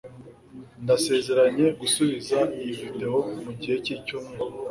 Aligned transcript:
Ndasezeranye 0.83 1.65
gusubiza 1.79 2.37
iyi 2.57 2.71
videwo 2.81 3.19
mugihe 3.43 3.75
cyicyumweru. 3.83 4.55